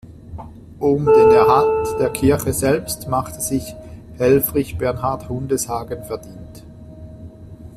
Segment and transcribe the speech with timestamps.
[0.79, 3.75] Um den Erhalt der Kirche selbst machte sich
[4.17, 6.63] Helfrich Bernhard Hundeshagen verdient.